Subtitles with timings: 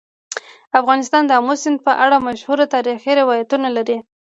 [0.79, 3.97] افغانستان د آمو سیند په اړه مشهور تاریخی روایتونه لري.